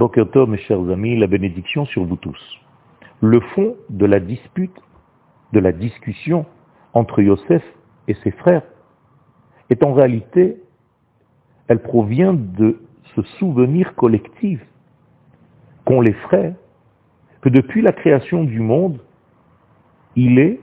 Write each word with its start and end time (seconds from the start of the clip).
Bokerto, 0.00 0.46
mes 0.46 0.56
chers 0.56 0.80
amis, 0.88 1.18
la 1.18 1.26
bénédiction 1.26 1.84
sur 1.84 2.06
vous 2.06 2.16
tous. 2.16 2.58
Le 3.20 3.38
fond 3.38 3.76
de 3.90 4.06
la 4.06 4.18
dispute, 4.18 4.74
de 5.52 5.60
la 5.60 5.72
discussion 5.72 6.46
entre 6.94 7.20
Yosef 7.20 7.62
et 8.08 8.14
ses 8.24 8.30
frères 8.30 8.62
est 9.68 9.82
en 9.82 9.92
réalité, 9.92 10.56
elle 11.68 11.82
provient 11.82 12.32
de 12.32 12.80
ce 13.14 13.20
souvenir 13.38 13.94
collectif 13.94 14.58
qu'ont 15.84 16.00
les 16.00 16.14
frères, 16.14 16.54
que 17.42 17.50
depuis 17.50 17.82
la 17.82 17.92
création 17.92 18.44
du 18.44 18.60
monde, 18.60 19.02
il 20.16 20.38
est 20.38 20.60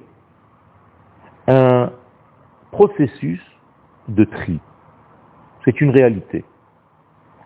un 1.46 1.92
processus 2.72 3.44
de 4.08 4.24
tri. 4.24 4.60
C'est 5.64 5.80
une 5.80 5.92
réalité. 5.92 6.44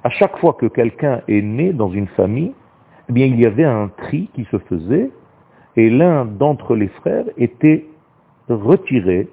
À 0.03 0.09
chaque 0.09 0.37
fois 0.37 0.53
que 0.53 0.65
quelqu'un 0.65 1.21
est 1.27 1.41
né 1.41 1.73
dans 1.73 1.89
une 1.89 2.07
famille, 2.07 2.53
eh 3.09 3.13
bien, 3.13 3.27
il 3.27 3.39
y 3.39 3.45
avait 3.45 3.65
un 3.65 3.89
tri 3.89 4.29
qui 4.33 4.45
se 4.45 4.57
faisait 4.57 5.11
et 5.75 5.89
l'un 5.89 6.25
d'entre 6.25 6.75
les 6.75 6.87
frères 6.87 7.25
était 7.37 7.85
retiré 8.49 9.27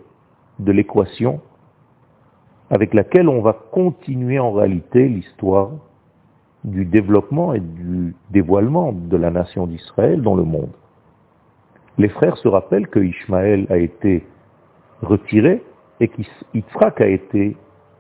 de 0.59 0.73
l'équation 0.73 1.41
avec 2.71 2.93
laquelle 2.93 3.29
on 3.29 3.41
va 3.41 3.55
continuer 3.73 4.39
en 4.39 4.53
réalité 4.53 5.09
l'histoire 5.09 5.71
du 6.65 6.85
développement 6.85 7.55
et 7.55 7.61
du 7.61 8.15
dévoilement 8.31 8.93
de 8.93 9.17
la 9.17 9.31
nation 9.31 9.67
d'Israël 9.67 10.21
dans 10.21 10.35
le 10.35 10.45
monde. 10.45 10.73
Les 11.97 12.09
frères 12.09 12.37
se 12.37 12.47
rappellent 12.47 12.89
que 12.89 13.01
Ishmaël 13.01 13.67
a 13.71 13.79
été 13.79 14.27
retiré 15.03 15.63
et 16.01 16.09
qu'Yitzhak 16.09 17.01
a 17.01 17.07
été 17.07 17.57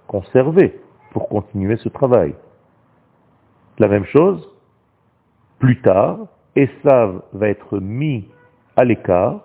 conservé 0.06 0.78
pour 1.12 1.28
continuer 1.28 1.76
ce 1.78 1.88
travail. 1.88 2.34
La 3.78 3.86
même 3.86 4.04
chose, 4.06 4.48
plus 5.60 5.80
tard, 5.80 6.18
Esav 6.56 7.22
va 7.32 7.48
être 7.48 7.78
mis 7.78 8.28
à 8.76 8.84
l'écart, 8.84 9.40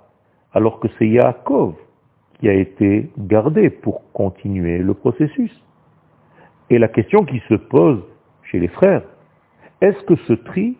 alors 0.54 0.80
que 0.80 0.88
c'est 0.98 1.08
Yaakov 1.08 1.76
qui 2.40 2.50
a 2.50 2.54
été 2.54 3.12
gardé 3.18 3.70
pour 3.70 4.12
continuer 4.12 4.80
le 4.80 4.94
processus. 4.96 5.52
Et 6.72 6.80
la 6.80 6.88
question 6.88 7.26
qui 7.26 7.40
se 7.48 7.54
pose 7.54 8.02
chez 8.44 8.60
les 8.60 8.68
frères, 8.68 9.04
est-ce 9.82 10.02
que 10.06 10.16
ce 10.28 10.34
tri 10.34 10.78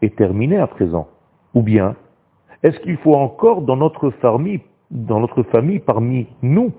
est 0.00 0.16
terminé 0.16 0.56
à 0.56 0.66
présent? 0.66 1.08
Ou 1.54 1.62
bien, 1.62 1.96
est-ce 2.62 2.78
qu'il 2.80 2.96
faut 2.98 3.14
encore 3.14 3.62
dans 3.62 3.76
notre 3.76 4.10
famille, 4.10 4.60
dans 4.90 5.20
notre 5.20 5.42
famille 5.42 5.80
parmi 5.80 6.26
nous, 6.40 6.72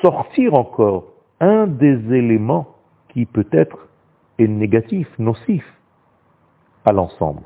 sortir 0.00 0.54
encore 0.54 1.04
un 1.40 1.66
des 1.66 2.14
éléments 2.14 2.68
qui 3.10 3.26
peut-être 3.26 3.89
négatif, 4.48 5.08
nocif 5.18 5.64
à 6.84 6.92
l'ensemble 6.92 7.42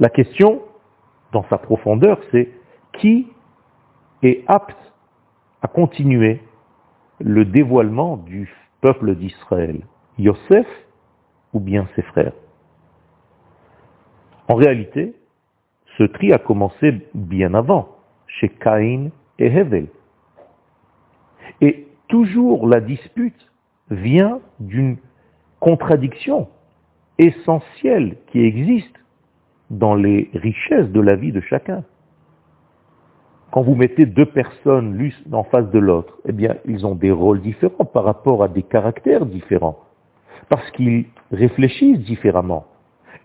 La 0.00 0.10
question, 0.10 0.62
dans 1.32 1.44
sa 1.48 1.58
profondeur, 1.58 2.18
c'est 2.32 2.50
qui 2.94 3.28
est 4.22 4.44
apte 4.46 4.92
à 5.62 5.68
continuer 5.68 6.40
le 7.20 7.44
dévoilement 7.44 8.16
du 8.16 8.52
peuple 8.80 9.14
d'Israël 9.14 9.80
Yosef 10.18 10.66
ou 11.52 11.60
bien 11.60 11.88
ses 11.94 12.02
frères? 12.02 12.32
En 14.48 14.54
réalité, 14.54 15.14
ce 15.96 16.04
tri 16.04 16.32
a 16.32 16.38
commencé 16.38 17.06
bien 17.14 17.54
avant, 17.54 17.96
chez 18.26 18.48
Caïn 18.48 19.10
et 19.38 19.46
Hevel. 19.46 19.86
Et 21.60 21.86
toujours 22.08 22.66
la 22.66 22.80
dispute 22.80 23.50
vient 23.94 24.40
d'une 24.60 24.96
contradiction 25.60 26.48
essentielle 27.18 28.16
qui 28.28 28.40
existe 28.40 28.94
dans 29.70 29.94
les 29.94 30.30
richesses 30.34 30.90
de 30.90 31.00
la 31.00 31.16
vie 31.16 31.32
de 31.32 31.40
chacun. 31.40 31.84
Quand 33.50 33.62
vous 33.62 33.76
mettez 33.76 34.04
deux 34.04 34.26
personnes 34.26 34.96
l'une 34.96 35.12
en 35.32 35.44
face 35.44 35.70
de 35.70 35.78
l'autre, 35.78 36.18
eh 36.26 36.32
bien, 36.32 36.56
ils 36.66 36.84
ont 36.84 36.96
des 36.96 37.12
rôles 37.12 37.40
différents 37.40 37.84
par 37.84 38.04
rapport 38.04 38.42
à 38.42 38.48
des 38.48 38.64
caractères 38.64 39.26
différents, 39.26 39.78
parce 40.48 40.68
qu'ils 40.72 41.06
réfléchissent 41.30 42.00
différemment. 42.00 42.66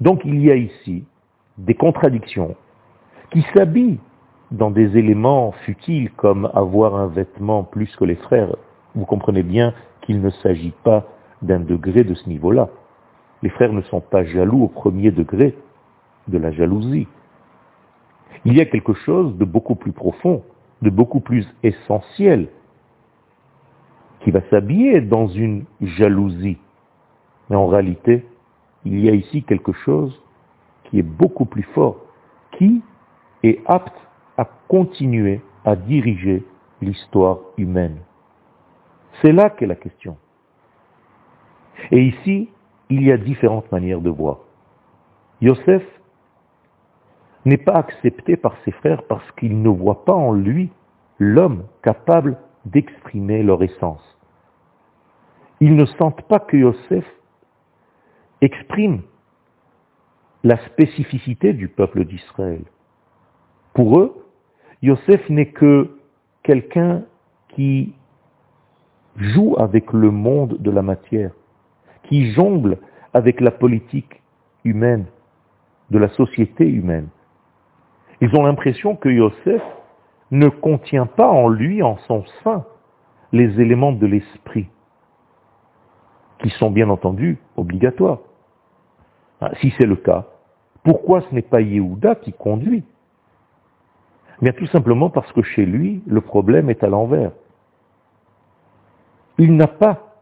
Donc 0.02 0.22
il 0.26 0.40
y 0.40 0.52
a 0.52 0.56
ici 0.56 1.04
des 1.58 1.74
contradictions 1.74 2.56
qui 3.32 3.42
s'habillent 3.54 4.00
dans 4.52 4.72
des 4.72 4.98
éléments 4.98 5.52
futiles 5.66 6.12
comme 6.12 6.50
avoir 6.54 6.96
un 6.96 7.08
vêtement 7.08 7.64
plus 7.64 7.94
que 7.96 8.06
les 8.06 8.16
frères. 8.16 8.56
Vous 8.96 9.06
comprenez 9.06 9.44
bien 9.44 9.74
qu'il 10.10 10.22
ne 10.22 10.32
s'agit 10.32 10.74
pas 10.84 11.06
d'un 11.44 11.60
degré 11.60 12.04
de 12.04 12.16
ce 12.16 12.28
niveau-là. 12.28 12.70
Les 13.44 13.50
frères 13.50 13.72
ne 13.72 13.84
sont 13.84 14.02
pas 14.02 14.24
jaloux 14.24 14.64
au 14.64 14.68
premier 14.68 15.12
degré 15.12 15.56
de 16.28 16.40
la 16.40 16.52
jalousie. 16.52 17.08
Il 18.44 18.58
y 18.58 18.60
a 18.60 18.66
quelque 18.66 18.96
chose 18.96 19.38
de 19.38 19.46
beaucoup 19.46 19.76
plus 19.76 19.92
profond, 19.92 20.42
de 20.82 20.90
beaucoup 20.90 21.20
plus 21.20 21.48
essentiel, 21.62 22.48
qui 24.22 24.32
va 24.32 24.42
s'habiller 24.50 25.00
dans 25.02 25.28
une 25.28 25.66
jalousie. 25.80 26.58
Mais 27.52 27.56
en 27.56 27.68
réalité, 27.68 28.26
il 28.86 29.00
y 29.06 29.10
a 29.10 29.14
ici 29.14 29.44
quelque 29.44 29.74
chose 29.74 30.20
qui 30.86 30.98
est 30.98 31.04
beaucoup 31.04 31.46
plus 31.46 31.68
fort, 31.76 31.98
qui 32.58 32.82
est 33.44 33.62
apte 33.68 33.96
à 34.38 34.50
continuer 34.70 35.42
à 35.66 35.76
diriger 35.76 36.44
l'histoire 36.82 37.38
humaine. 37.60 37.98
C'est 39.22 39.32
là 39.32 39.50
qu'est 39.50 39.66
la 39.66 39.76
question. 39.76 40.18
Et 41.92 42.02
ici, 42.02 42.50
il 42.90 43.04
y 43.04 43.12
a 43.12 43.18
différentes 43.18 43.72
manières 43.72 44.02
de 44.02 44.10
voir. 44.10 44.40
Yosef 45.42 45.84
n'est 47.46 47.58
pas 47.58 47.76
accepté 47.76 48.36
par 48.36 48.56
ses 48.66 48.72
frères 48.72 49.04
parce 49.04 49.30
qu'il 49.34 49.62
ne 49.62 49.70
voit 49.70 50.06
pas 50.06 50.14
en 50.14 50.34
lui 50.34 50.70
l'homme 51.20 51.66
capable 51.84 52.38
d'exprimer 52.66 53.44
leur 53.44 53.64
essence. 53.64 54.04
Ils 55.60 55.76
ne 55.76 55.86
sentent 55.86 56.22
pas 56.24 56.40
que 56.40 56.58
Yosef 56.58 57.06
exprime 58.42 59.02
la 60.44 60.58
spécificité 60.68 61.54
du 61.54 61.68
peuple 61.68 62.06
d'Israël. 62.06 62.64
Pour 63.74 64.00
eux, 64.00 64.26
Yosef 64.82 65.28
n'est 65.30 65.52
que 65.52 65.98
quelqu'un 66.44 67.04
qui 67.50 67.94
joue 69.20 69.56
avec 69.60 69.92
le 69.94 70.12
monde 70.12 70.58
de 70.60 70.72
la 70.72 70.82
matière, 70.82 71.32
qui 72.04 72.32
jongle 72.32 72.78
avec 73.14 73.42
la 73.42 73.52
politique 73.52 74.22
humaine, 74.64 75.06
de 75.92 76.00
la 76.00 76.10
société 76.10 76.66
humaine. 76.66 77.10
Ils 78.22 78.36
ont 78.36 78.44
l'impression 78.44 78.96
que 78.96 79.10
Yosef 79.10 79.62
ne 80.32 80.50
contient 80.50 81.06
pas 81.06 81.28
en 81.28 81.50
lui, 81.50 81.82
en 81.82 81.98
son 82.08 82.24
sein, 82.44 82.66
les 83.32 83.60
éléments 83.60 83.92
de 83.92 84.06
l'esprit, 84.06 84.70
qui 86.40 86.50
sont 86.52 86.72
bien 86.72 86.90
entendu 86.90 87.38
obligatoires. 87.58 88.20
Si 89.62 89.74
c'est 89.78 89.86
le 89.86 89.96
cas, 89.96 90.26
pourquoi 90.84 91.22
ce 91.22 91.34
n'est 91.34 91.42
pas 91.42 91.62
Yehuda 91.62 92.16
qui 92.16 92.34
conduit? 92.34 92.84
Bien 94.42 94.54
tout 94.54 94.68
simplement 94.68 95.10
parce 95.10 95.32
que 95.34 95.42
chez 95.42 95.66
lui, 95.66 96.02
le 96.08 96.22
problème 96.22 96.70
est 96.70 96.84
à 96.84 96.88
l'envers. 96.88 97.32
Il 99.40 99.56
n'a 99.56 99.68
pas 99.68 100.18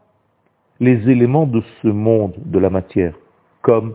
les 0.78 1.10
éléments 1.10 1.46
de 1.46 1.60
ce 1.82 1.88
monde, 1.88 2.34
de 2.36 2.58
la 2.60 2.70
matière, 2.70 3.14
comme 3.62 3.94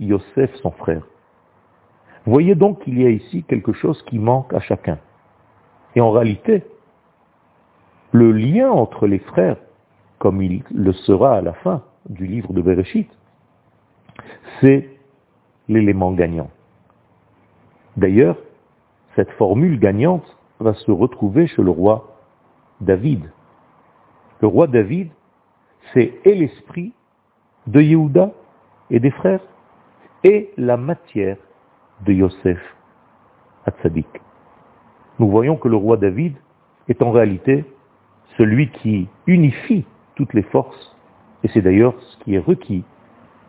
Yosef, 0.00 0.52
son 0.56 0.72
frère. 0.72 1.06
Voyez 2.26 2.56
donc 2.56 2.82
qu'il 2.82 3.00
y 3.00 3.06
a 3.06 3.10
ici 3.10 3.44
quelque 3.44 3.72
chose 3.72 4.02
qui 4.02 4.18
manque 4.18 4.52
à 4.52 4.58
chacun. 4.58 4.98
Et 5.94 6.00
en 6.00 6.10
réalité, 6.10 6.64
le 8.10 8.32
lien 8.32 8.68
entre 8.68 9.06
les 9.06 9.20
frères, 9.20 9.58
comme 10.18 10.42
il 10.42 10.64
le 10.74 10.92
sera 10.92 11.36
à 11.36 11.40
la 11.40 11.52
fin 11.52 11.84
du 12.08 12.26
livre 12.26 12.52
de 12.52 12.60
Bereshit, 12.60 13.08
c'est 14.60 14.88
l'élément 15.68 16.10
gagnant. 16.10 16.50
D'ailleurs, 17.96 18.38
cette 19.14 19.30
formule 19.32 19.78
gagnante 19.78 20.26
va 20.58 20.74
se 20.74 20.90
retrouver 20.90 21.46
chez 21.46 21.62
le 21.62 21.70
roi 21.70 22.18
David. 22.80 23.30
Le 24.44 24.48
roi 24.48 24.66
David, 24.66 25.08
c'est 25.94 26.20
et 26.26 26.34
l'esprit 26.34 26.92
de 27.66 27.80
Yehuda 27.80 28.30
et 28.90 29.00
des 29.00 29.10
frères, 29.10 29.40
et 30.22 30.50
la 30.58 30.76
matière 30.76 31.38
de 32.04 32.12
Yosef 32.12 32.60
Hatzadik. 33.64 34.06
Nous 35.18 35.30
voyons 35.30 35.56
que 35.56 35.68
le 35.68 35.76
roi 35.76 35.96
David 35.96 36.36
est 36.88 37.00
en 37.00 37.10
réalité 37.10 37.64
celui 38.36 38.68
qui 38.68 39.08
unifie 39.26 39.86
toutes 40.14 40.34
les 40.34 40.42
forces, 40.42 40.94
et 41.42 41.48
c'est 41.48 41.62
d'ailleurs 41.62 41.94
ce 41.98 42.18
qui 42.18 42.34
est 42.34 42.38
requis 42.38 42.84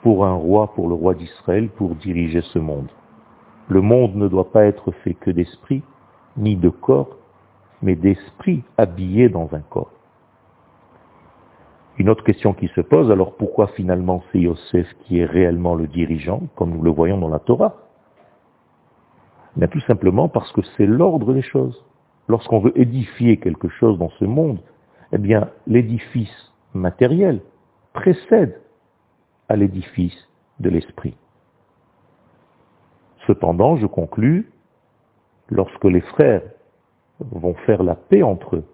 pour 0.01 0.25
un 0.25 0.35
roi, 0.35 0.71
pour 0.75 0.87
le 0.87 0.95
roi 0.95 1.13
d'Israël, 1.13 1.67
pour 1.67 1.95
diriger 1.95 2.39
ce 2.39 2.59
monde. 2.59 2.89
Le 3.67 3.81
monde 3.81 4.15
ne 4.15 4.29
doit 4.29 4.49
pas 4.49 4.63
être 4.63 4.93
fait 5.03 5.15
que 5.15 5.29
d'esprit, 5.29 5.83
ni 6.37 6.55
de 6.55 6.69
corps, 6.69 7.17
mais 7.81 7.95
d'esprit 7.95 8.63
habillé 8.77 9.27
dans 9.27 9.49
un 9.53 9.59
corps. 9.59 9.91
Une 11.97 12.09
autre 12.09 12.23
question 12.23 12.53
qui 12.53 12.67
se 12.69 12.81
pose, 12.81 13.09
alors 13.09 13.35
pourquoi 13.35 13.67
finalement 13.67 14.21
c'est 14.31 14.39
Yosef 14.39 14.87
qui 15.01 15.19
est 15.19 15.25
réellement 15.25 15.75
le 15.75 15.87
dirigeant, 15.87 16.41
comme 16.55 16.71
nous 16.71 16.81
le 16.81 16.91
voyons 16.91 17.17
dans 17.17 17.29
la 17.29 17.39
Torah? 17.39 17.75
Mais 19.55 19.69
tout 19.69 19.79
simplement 19.81 20.27
parce 20.27 20.51
que 20.51 20.61
c'est 20.75 20.85
l'ordre 20.85 21.33
des 21.33 21.41
choses. 21.41 21.85
Lorsqu'on 22.27 22.59
veut 22.59 22.77
édifier 22.77 23.37
quelque 23.37 23.69
chose 23.69 23.97
dans 23.97 24.09
ce 24.19 24.25
monde, 24.25 24.59
eh 25.13 25.17
bien 25.17 25.49
l'édifice 25.67 26.51
matériel 26.73 27.41
précède 27.93 28.59
à 29.47 29.55
l'édifice 29.55 30.27
de 30.59 30.69
l'esprit. 30.69 31.15
Cependant, 33.27 33.77
je 33.77 33.85
conclus, 33.85 34.51
lorsque 35.49 35.85
les 35.85 36.01
frères 36.01 36.41
vont 37.19 37.53
faire 37.65 37.83
la 37.83 37.95
paix 37.95 38.23
entre 38.23 38.57
eux, 38.57 38.65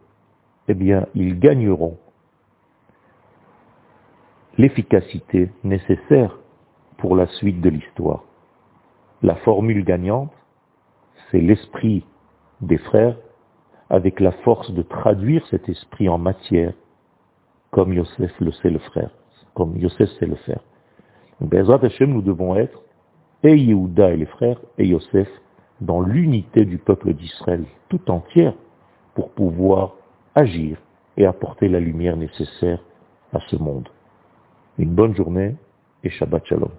eh 0.67 0.73
bien, 0.73 1.05
ils 1.13 1.39
gagneront 1.39 1.97
l'efficacité 4.57 5.49
nécessaire 5.63 6.37
pour 6.97 7.15
la 7.15 7.27
suite 7.27 7.61
de 7.61 7.69
l'histoire. 7.69 8.23
La 9.21 9.35
formule 9.35 9.83
gagnante, 9.83 10.31
c'est 11.29 11.39
l'esprit 11.39 12.05
des 12.61 12.77
frères 12.77 13.17
avec 13.89 14.19
la 14.19 14.31
force 14.31 14.71
de 14.71 14.81
traduire 14.81 15.45
cet 15.47 15.67
esprit 15.67 16.09
en 16.09 16.17
matière, 16.17 16.73
comme 17.71 17.93
Yosef 17.93 18.31
le 18.39 18.51
sait 18.51 18.69
le 18.69 18.79
faire, 18.93 19.11
comme 19.53 19.77
Yosef 19.77 20.09
sait 20.19 20.25
le 20.25 20.35
faire. 20.35 20.61
Bezrat 21.41 21.83
Hashem, 21.83 22.11
nous 22.11 22.21
devons 22.21 22.55
être, 22.55 22.81
et 23.43 23.55
Yehuda 23.55 24.11
et 24.11 24.17
les 24.17 24.25
frères, 24.25 24.59
et 24.77 24.87
Yosef, 24.87 25.27
dans 25.81 26.01
l'unité 26.01 26.65
du 26.65 26.77
peuple 26.77 27.13
d'Israël 27.13 27.65
tout 27.89 28.11
entière, 28.11 28.53
pour 29.15 29.31
pouvoir 29.31 29.95
agir 30.35 30.77
et 31.17 31.25
apporter 31.25 31.67
la 31.67 31.79
lumière 31.79 32.15
nécessaire 32.15 32.79
à 33.33 33.39
ce 33.49 33.55
monde. 33.55 33.89
Une 34.77 34.93
bonne 34.95 35.15
journée 35.15 35.55
et 36.03 36.09
Shabbat 36.09 36.45
Shalom. 36.45 36.71